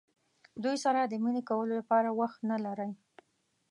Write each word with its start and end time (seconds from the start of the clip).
دوی 0.63 0.75
سره 0.83 0.99
د 1.05 1.13
مینې 1.23 1.41
کولو 1.49 1.73
لپاره 1.79 2.09
وخت 2.19 2.39
نه 2.49 2.57
لرئ. 2.65 2.91